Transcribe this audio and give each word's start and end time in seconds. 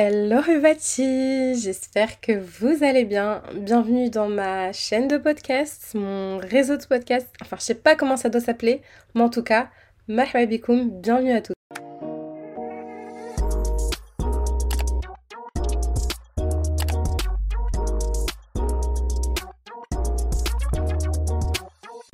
Hello 0.00 0.40
Rubati, 0.40 1.56
j'espère 1.60 2.20
que 2.20 2.30
vous 2.30 2.84
allez 2.84 3.04
bien. 3.04 3.42
Bienvenue 3.52 4.10
dans 4.10 4.28
ma 4.28 4.72
chaîne 4.72 5.08
de 5.08 5.16
podcast, 5.18 5.90
mon 5.96 6.38
réseau 6.38 6.76
de 6.76 6.86
podcast. 6.86 7.28
Enfin, 7.42 7.56
je 7.58 7.64
sais 7.64 7.74
pas 7.74 7.96
comment 7.96 8.16
ça 8.16 8.28
doit 8.28 8.40
s'appeler, 8.40 8.80
mais 9.16 9.22
en 9.22 9.28
tout 9.28 9.42
cas, 9.42 9.70
marhaba 10.06 10.46
bienvenue 10.46 11.32
à 11.32 11.40
tous. 11.40 11.57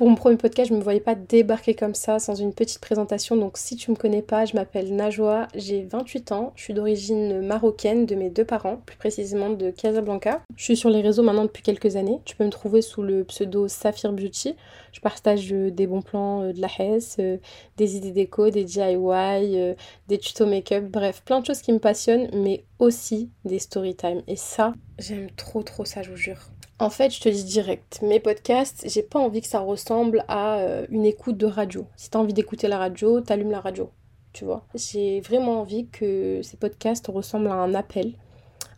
Pour 0.05 0.11
mon 0.11 0.17
premier 0.17 0.37
podcast, 0.37 0.69
je 0.69 0.73
ne 0.75 0.77
me 0.77 0.83
voyais 0.83 0.99
pas 0.99 1.15
débarquer 1.15 1.73
comme 1.73 1.95
ça 1.95 2.19
sans 2.19 2.35
une 2.35 2.53
petite 2.53 2.77
présentation. 2.77 3.37
Donc 3.37 3.57
si 3.57 3.75
tu 3.75 3.89
me 3.89 3.95
connais 3.95 4.21
pas, 4.21 4.45
je 4.45 4.53
m'appelle 4.53 4.95
Najwa, 4.95 5.47
j'ai 5.55 5.81
28 5.81 6.31
ans, 6.31 6.53
je 6.55 6.61
suis 6.61 6.75
d'origine 6.75 7.41
marocaine 7.41 8.05
de 8.05 8.13
mes 8.13 8.29
deux 8.29 8.45
parents, 8.45 8.79
plus 8.85 8.97
précisément 8.97 9.49
de 9.49 9.71
Casablanca. 9.71 10.43
Je 10.55 10.63
suis 10.63 10.77
sur 10.77 10.91
les 10.91 11.01
réseaux 11.01 11.23
maintenant 11.23 11.45
depuis 11.45 11.63
quelques 11.63 11.95
années. 11.95 12.19
Tu 12.23 12.35
peux 12.35 12.45
me 12.45 12.51
trouver 12.51 12.83
sous 12.83 13.01
le 13.01 13.23
pseudo 13.23 13.67
Saphir 13.67 14.13
Beauty. 14.13 14.53
Je 14.91 14.99
partage 14.99 15.51
euh, 15.51 15.71
des 15.71 15.87
bons 15.87 16.03
plans 16.03 16.43
euh, 16.43 16.53
de 16.53 16.61
la 16.61 16.69
Hesse, 16.77 17.15
euh, 17.19 17.37
des 17.77 17.97
idées 17.97 18.11
déco, 18.11 18.51
des 18.51 18.63
DIY, 18.63 19.75
des 20.07 20.17
tutos 20.19 20.45
make-up, 20.45 20.83
bref, 20.83 21.23
plein 21.25 21.39
de 21.39 21.47
choses 21.47 21.63
qui 21.63 21.73
me 21.73 21.79
passionnent, 21.79 22.29
mais 22.31 22.63
aussi 22.77 23.31
des 23.43 23.57
story 23.57 23.95
time. 23.95 24.21
Et 24.27 24.35
ça, 24.35 24.71
j'aime 24.99 25.31
trop 25.31 25.63
trop 25.63 25.83
ça, 25.83 26.03
je 26.03 26.11
vous 26.11 26.15
jure. 26.15 26.51
En 26.77 26.89
fait, 26.89 27.09
je 27.13 27.21
te 27.21 27.29
dis 27.29 27.45
direct, 27.45 28.01
mes 28.01 28.19
podcasts, 28.19 28.85
j'ai 28.89 29.01
pas 29.01 29.19
envie 29.19 29.39
que 29.39 29.47
ça 29.47 29.59
ressemble 29.59 30.25
à 30.27 30.57
euh, 30.57 30.85
une 30.89 31.05
écoute 31.05 31.37
de 31.37 31.45
radio. 31.45 31.87
Si 31.95 32.09
t'as 32.09 32.19
envie 32.19 32.33
d'écouter 32.33 32.67
la 32.67 32.77
radio, 32.77 33.21
t'allumes 33.21 33.51
la 33.51 33.61
radio, 33.61 33.91
tu 34.33 34.43
vois. 34.43 34.65
J'ai 34.75 35.21
vraiment 35.21 35.61
envie 35.61 35.87
que 35.87 36.41
ces 36.43 36.57
podcasts 36.57 37.07
ressemblent 37.07 37.47
à 37.47 37.53
un 37.53 37.73
appel. 37.73 38.15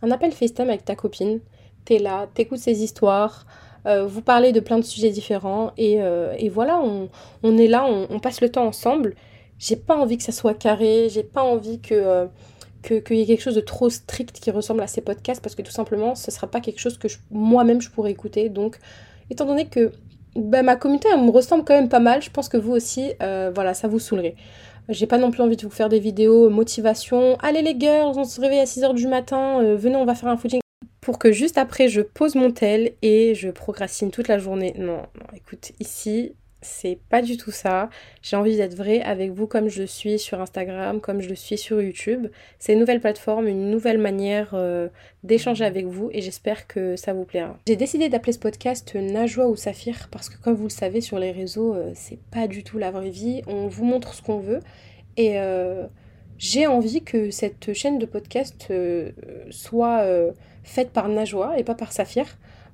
Un 0.03 0.11
appel 0.11 0.31
FaceTime 0.31 0.69
avec 0.69 0.85
ta 0.85 0.95
copine. 0.95 1.39
T'es 1.85 1.97
là, 1.97 2.27
t'écoutes 2.35 2.59
ses 2.59 2.83
histoires, 2.83 3.47
euh, 3.87 4.05
vous 4.05 4.21
parlez 4.21 4.51
de 4.51 4.59
plein 4.59 4.77
de 4.77 4.83
sujets 4.83 5.09
différents 5.09 5.71
et, 5.77 5.99
euh, 5.99 6.35
voilà, 6.51 6.79
on, 6.79 7.57
est 7.57 7.67
là, 7.67 7.85
on, 7.85 8.05
on, 8.11 8.19
passe 8.19 8.41
le 8.41 8.51
temps 8.51 8.67
ensemble. 8.67 9.15
J'ai 9.57 9.75
pas 9.75 9.97
envie 9.97 10.17
que 10.17 10.23
ça 10.23 10.31
soit 10.31 10.53
carré, 10.53 11.07
j'ai 11.09 11.23
pas 11.23 11.41
envie 11.41 11.79
que 11.79 12.27
qu'il 12.87 13.17
y 13.17 13.21
ait 13.21 13.25
quelque 13.25 13.41
chose 13.41 13.55
de 13.55 13.61
trop 13.61 13.89
strict 13.89 14.39
qui 14.39 14.51
ressemble 14.51 14.81
à 14.81 14.87
ces 14.87 15.01
podcasts 15.01 15.41
parce 15.41 15.55
que 15.55 15.61
tout 15.61 15.71
simplement 15.71 16.15
ce 16.15 16.31
sera 16.31 16.47
pas 16.47 16.61
quelque 16.61 16.79
chose 16.79 16.97
que 16.97 17.07
moi-même 17.31 17.81
je 17.81 17.89
pourrais 17.89 18.11
écouter. 18.11 18.49
Donc 18.49 18.77
étant 19.29 19.45
donné 19.45 19.67
que 19.67 19.91
bah, 20.35 20.63
ma 20.63 20.75
communauté 20.75 21.09
elle 21.13 21.21
me 21.21 21.29
ressemble 21.31 21.63
quand 21.65 21.75
même 21.75 21.89
pas 21.89 21.99
mal 21.99 22.21
je 22.21 22.29
pense 22.29 22.49
que 22.49 22.57
vous 22.57 22.71
aussi 22.71 23.13
euh, 23.21 23.51
voilà 23.53 23.73
ça 23.73 23.87
vous 23.87 23.99
saoulerait. 23.99 24.35
J'ai 24.89 25.05
pas 25.05 25.17
non 25.17 25.31
plus 25.31 25.41
envie 25.41 25.57
de 25.57 25.63
vous 25.63 25.69
faire 25.69 25.89
des 25.89 25.99
vidéos 25.99 26.49
motivation. 26.49 27.37
Allez 27.41 27.61
les 27.61 27.77
girls 27.77 28.17
on 28.17 28.23
se 28.23 28.39
réveille 28.39 28.59
à 28.59 28.65
6h 28.65 28.93
du 28.93 29.07
matin 29.07 29.61
euh, 29.61 29.75
venez 29.75 29.95
on 29.95 30.05
va 30.05 30.15
faire 30.15 30.29
un 30.29 30.37
footing. 30.37 30.61
Pour 31.01 31.19
que 31.19 31.31
juste 31.31 31.57
après 31.57 31.89
je 31.89 32.01
pose 32.01 32.35
mon 32.35 32.51
tel 32.51 32.93
et 33.01 33.35
je 33.35 33.49
procrastine 33.49 34.11
toute 34.11 34.27
la 34.27 34.37
journée. 34.39 34.73
Non 34.77 35.01
non 35.15 35.27
écoute 35.35 35.71
ici 35.79 36.33
c'est 36.61 36.97
pas 37.09 37.21
du 37.21 37.37
tout 37.37 37.51
ça. 37.51 37.89
J'ai 38.21 38.35
envie 38.35 38.57
d'être 38.57 38.75
vraie 38.75 39.01
avec 39.01 39.31
vous 39.31 39.45
comme 39.45 39.69
je 39.69 39.81
le 39.81 39.87
suis 39.87 40.17
sur 40.17 40.41
Instagram, 40.41 40.99
comme 40.99 41.21
je 41.21 41.29
le 41.29 41.35
suis 41.35 41.57
sur 41.57 41.81
YouTube. 41.81 42.27
C'est 42.59 42.73
une 42.73 42.79
nouvelle 42.79 42.99
plateforme, 42.99 43.47
une 43.47 43.69
nouvelle 43.69 43.99
manière 43.99 44.51
euh, 44.53 44.89
d'échanger 45.23 45.65
avec 45.65 45.85
vous 45.85 46.09
et 46.11 46.21
j'espère 46.21 46.67
que 46.67 46.95
ça 46.95 47.13
vous 47.13 47.25
plaira. 47.25 47.57
J'ai 47.67 47.75
décidé 47.75 48.09
d'appeler 48.09 48.33
ce 48.33 48.39
podcast 48.39 48.95
Najwa 48.95 49.47
ou 49.47 49.55
Saphir 49.55 50.07
parce 50.11 50.29
que 50.29 50.41
comme 50.41 50.55
vous 50.55 50.63
le 50.63 50.69
savez 50.69 50.99
sur 51.01 51.19
les 51.19 51.31
réseaux, 51.31 51.75
euh, 51.75 51.91
c'est 51.93 52.19
pas 52.31 52.47
du 52.47 52.63
tout 52.63 52.79
la 52.79 52.89
vraie 52.89 53.11
vie. 53.11 53.43
On 53.45 53.67
vous 53.67 53.85
montre 53.85 54.13
ce 54.15 54.23
qu'on 54.23 54.39
veut 54.39 54.59
et 55.15 55.39
euh, 55.39 55.85
j'ai 56.39 56.65
envie 56.65 57.03
que 57.03 57.29
cette 57.29 57.73
chaîne 57.73 57.99
de 57.99 58.05
podcast 58.05 58.71
soit 59.49 60.05
faite 60.63 60.91
par 60.91 61.09
Najwa 61.09 61.57
et 61.57 61.63
pas 61.63 61.73
par 61.73 61.91
Saphir. 61.91 62.25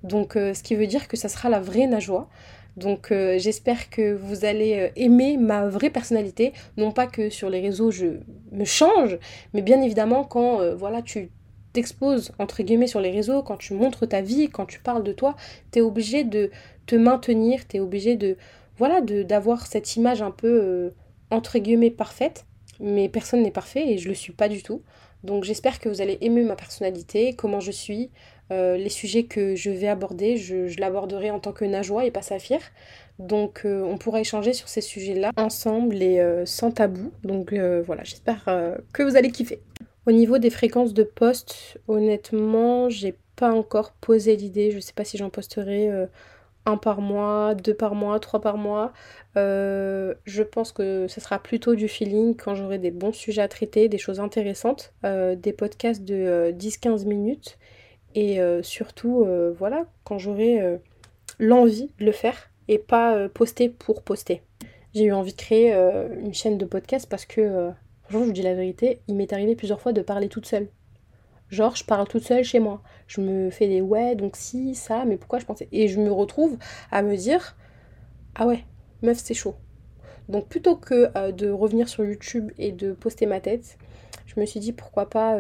Donc 0.03 0.33
ce 0.33 0.61
qui 0.61 0.75
veut 0.75 0.87
dire 0.87 1.07
que 1.07 1.15
ça 1.15 1.29
sera 1.29 1.47
la 1.47 1.61
vraie 1.61 1.87
Najwa. 1.87 2.27
Donc 2.75 3.11
euh, 3.11 3.38
j'espère 3.38 3.89
que 3.89 4.13
vous 4.13 4.45
allez 4.45 4.79
euh, 4.79 4.89
aimer 4.95 5.38
ma 5.38 5.67
vraie 5.67 5.91
personnalité, 5.91 6.53
non 6.78 6.91
pas 6.91 7.06
que 7.06 7.29
sur 7.29 7.50
les 7.50 7.61
réseaux 7.61 7.91
je 7.91 8.19
me 8.51 8.66
change, 8.66 9.19
mais 9.53 9.61
bien 9.61 9.81
évidemment 9.81 10.23
quand 10.23 10.61
euh, 10.61 10.75
voilà 10.75 11.01
tu 11.01 11.29
t'exposes 11.73 12.31
entre 12.39 12.63
guillemets 12.63 12.88
sur 12.88 13.00
les 13.00 13.11
réseaux, 13.11 13.44
quand 13.44 13.57
tu 13.57 13.73
montres 13.73 14.07
ta 14.07 14.22
vie, 14.22 14.50
quand 14.50 14.66
tu 14.66 14.79
parles 14.79 15.03
de 15.03 15.13
toi, 15.13 15.35
tu 15.72 15.79
es 15.79 15.81
obligé 15.81 16.23
de 16.23 16.50
te 16.88 16.95
maintenir, 16.95 17.67
tu 17.67 17.78
es 17.78 17.79
obligé 17.79 18.16
de 18.16 18.38
voilà 18.78 19.01
d'avoir 19.01 19.67
cette 19.67 19.95
image 19.95 20.23
un 20.23 20.31
peu 20.31 20.91
entre 21.29 21.59
guillemets 21.59 21.91
parfaite, 21.91 22.45
mais 22.79 23.07
personne 23.07 23.44
n'est 23.44 23.51
parfait 23.51 23.88
et 23.88 23.97
je 24.00 24.07
le 24.07 24.16
suis 24.16 24.34
pas 24.34 24.50
du 24.50 24.63
tout. 24.63 24.81
Donc 25.23 25.44
j'espère 25.44 25.79
que 25.79 25.90
vous 25.90 26.01
allez 26.01 26.17
aimer 26.22 26.44
ma 26.44 26.55
personnalité, 26.55 27.34
comment 27.34 27.59
je 27.59 27.72
suis, 27.72 28.09
euh, 28.53 28.78
les 28.78 28.90
sujets 28.90 29.24
que 29.24 29.56
je 29.56 29.72
vais 29.72 29.88
aborder, 29.88 30.38
je, 30.38 30.80
l'aborderai 30.80 31.31
en 31.31 31.40
tant 31.40 31.52
que 31.52 31.66
Najwa 31.66 32.06
et 32.06 32.12
pas 32.12 32.22
Saphir. 32.22 32.59
Donc 33.19 33.62
euh, 33.66 33.84
on 33.84 33.97
pourra 33.97 34.22
échanger 34.22 34.53
sur 34.53 34.68
ces 34.68 34.81
sujets-là 34.81 35.31
ensemble 35.38 36.02
et 36.02 36.19
euh, 36.19 36.46
sans 36.46 36.72
tabou. 36.72 37.12
Donc 37.24 37.53
voilà, 37.53 38.03
j'espère 38.03 38.46
que 38.94 39.03
vous 39.03 39.16
allez 39.16 39.31
kiffer. 39.31 39.59
Au 40.06 40.12
niveau 40.12 40.38
des 40.38 40.50
fréquences 40.50 40.94
de 40.94 41.03
poste, 41.03 41.80
honnêtement, 41.88 42.90
j'ai 42.90 43.16
pas 43.36 43.52
encore 43.52 43.91
posé 43.94 44.36
l'idée. 44.36 44.72
Je 44.72 44.80
sais 44.80 44.94
pas 44.94 45.06
si 45.06 45.18
j'en 45.18 45.30
posterai 45.30 45.90
un 46.66 46.78
par 46.78 47.02
mois, 47.02 47.56
deux 47.56 47.74
par 47.74 47.96
mois, 47.96 48.20
trois 48.20 48.41
par 48.41 48.58
mois. 48.58 48.91
je 49.35 50.44
pense 50.44 50.72
que 50.72 51.08
ce 51.08 51.22
sera 51.22 51.40
plutôt 51.40 51.75
du 51.75 51.88
feeling 51.88 52.35
quand 52.35 52.56
j'aurai 52.56 52.80
des 52.80 52.91
bons 52.91 53.14
sujets 53.14 53.41
à 53.41 53.47
traiter, 53.47 53.88
des 53.88 53.97
choses 53.97 54.20
intéressantes, 54.20 54.94
des 55.03 55.53
podcasts 55.53 56.03
de 56.03 56.52
10-15 56.52 57.06
minutes 57.06 57.58
et 58.16 58.40
euh, 58.40 58.62
surtout, 58.63 59.24
euh, 59.24 59.53
voilà, 59.57 59.85
quand 60.03 60.18
j'aurai 60.18 60.62
euh, 60.62 60.78
l'envie 61.40 61.90
de 62.00 62.06
le 62.06 62.12
faire 62.12 62.50
et 62.68 62.78
pas 62.78 63.28
poster 63.29 63.69
pour 63.69 64.03
poster. 64.03 64.41
J'ai 64.94 65.06
eu 65.06 65.12
envie 65.12 65.34
de 65.34 65.38
créer 65.38 65.74
une 65.74 66.34
chaîne 66.34 66.57
de 66.57 66.66
podcast 66.66 67.07
parce 67.09 67.25
que, 67.25 67.72
franchement, 68.03 68.22
je 68.22 68.28
vous 68.28 68.31
dis 68.31 68.41
la 68.41 68.53
vérité, 68.53 69.00
il 69.07 69.16
m'est 69.16 69.34
arrivé 69.34 69.56
plusieurs 69.56 69.81
fois 69.81 69.91
de 69.91 70.02
parler 70.02 70.29
toute 70.29 70.46
seule. 70.46 70.69
Genre, 71.50 71.75
je 71.75 71.84
parle 71.84 72.07
toute 72.07 72.23
seule 72.23 72.44
chez 72.44 72.59
moi. 72.59 72.81
Je 73.07 73.19
me 73.19 73.50
fais 73.50 73.68
des 73.68 73.81
ouais, 73.81 74.16
donc 74.16 74.38
si, 74.38 74.75
ça, 74.75 75.03
mais 75.03 75.18
pourquoi 75.18 75.40
je 75.40 75.46
pensais? 75.46 75.68
Et 75.73 75.90
je 75.90 76.00
me 76.00 76.09
retrouve 76.12 76.57
à 76.90 77.02
me 77.02 77.18
dire, 77.18 77.57
ah 78.35 78.47
ouais, 78.47 78.63
meuf, 79.02 79.18
c'est 79.18 79.34
chaud. 79.34 79.56
Donc, 80.29 80.47
plutôt 80.47 80.78
que 80.78 81.31
de 81.31 81.50
revenir 81.50 81.90
sur 81.90 82.06
YouTube 82.06 82.52
et 82.57 82.72
de 82.72 82.94
poster 82.94 83.25
ma 83.25 83.41
tête, 83.41 83.78
je 84.25 84.40
me 84.40 84.46
suis 84.46 84.62
dit, 84.62 84.72
pourquoi 84.72 85.09
pas 85.09 85.38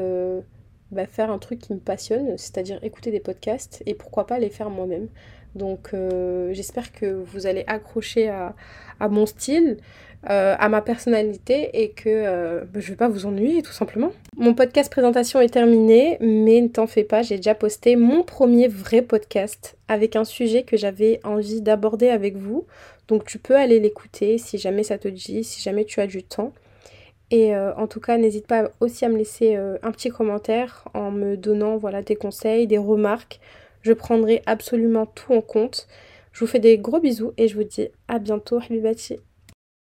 bah, 0.93 1.05
faire 1.05 1.31
un 1.31 1.39
truc 1.39 1.59
qui 1.59 1.73
me 1.73 1.79
passionne, 1.79 2.37
c'est-à-dire 2.37 2.79
écouter 2.83 3.11
des 3.11 3.19
podcasts 3.19 3.83
et 3.85 3.93
pourquoi 3.93 4.25
pas 4.27 4.39
les 4.39 4.49
faire 4.49 4.69
moi-même. 4.69 5.07
Donc 5.55 5.89
euh, 5.93 6.53
j'espère 6.53 6.91
que 6.91 7.05
vous 7.05 7.45
allez 7.45 7.63
accrocher 7.67 8.29
à, 8.29 8.53
mon 9.09 9.25
style, 9.25 9.77
euh, 10.29 10.55
à 10.57 10.69
ma 10.69 10.81
personnalité 10.81 11.69
et 11.73 11.91
que 11.91 12.09
euh, 12.09 12.61
bah, 12.61 12.79
je 12.79 12.87
ne 12.87 12.91
vais 12.91 12.95
pas 12.95 13.09
vous 13.09 13.25
ennuyer 13.25 13.61
tout 13.61 13.71
simplement. 13.71 14.11
Mon 14.37 14.53
podcast 14.53 14.91
présentation 14.91 15.41
est 15.41 15.53
terminé, 15.53 16.17
mais 16.21 16.61
ne 16.61 16.69
t'en 16.69 16.87
fais 16.87 17.03
pas, 17.03 17.21
j'ai 17.21 17.37
déjà 17.37 17.55
posté 17.55 17.95
mon 17.95 18.23
premier 18.23 18.67
vrai 18.67 19.01
podcast 19.01 19.77
avec 19.87 20.15
un 20.15 20.23
sujet 20.23 20.63
que 20.63 20.77
j'avais 20.77 21.19
envie 21.23 21.61
d'aborder 21.61 22.09
avec 22.09 22.37
vous. 22.37 22.65
Donc 23.07 23.25
tu 23.25 23.37
peux 23.37 23.55
aller 23.55 23.79
l'écouter 23.79 24.37
si 24.37 24.57
jamais 24.57 24.83
ça 24.83 24.97
te 24.97 25.07
dit, 25.07 25.43
si 25.43 25.61
jamais 25.61 25.85
tu 25.85 25.99
as 25.99 26.07
du 26.07 26.23
temps. 26.23 26.53
Et 27.31 27.55
euh, 27.55 27.73
en 27.75 27.87
tout 27.87 27.99
cas, 27.99 28.17
n'hésite 28.17 28.47
pas 28.47 28.69
aussi 28.79 29.05
à 29.05 29.09
me 29.09 29.17
laisser 29.17 29.55
euh, 29.55 29.77
un 29.81 29.91
petit 29.91 30.09
commentaire 30.09 30.85
en 30.93 31.11
me 31.11 31.35
donnant 31.37 31.77
voilà, 31.77 32.01
des 32.01 32.15
conseils, 32.15 32.67
des 32.67 32.77
remarques. 32.77 33.39
Je 33.81 33.93
prendrai 33.93 34.41
absolument 34.45 35.05
tout 35.05 35.33
en 35.33 35.41
compte. 35.41 35.87
Je 36.31 36.39
vous 36.39 36.47
fais 36.47 36.59
des 36.59 36.77
gros 36.77 36.99
bisous 36.99 37.33
et 37.37 37.47
je 37.47 37.55
vous 37.55 37.63
dis 37.63 37.89
à 38.07 38.19
bientôt, 38.19 38.57
Habibati. 38.57 39.19